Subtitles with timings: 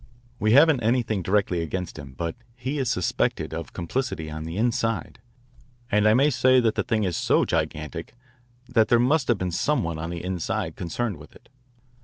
[0.39, 5.19] We haven't anything directly against him, but he is suspected of complicity on the inside,
[5.91, 8.15] and I may say that the thing is so gigantic
[8.67, 11.49] that there must have been some one on the inside concerned with it.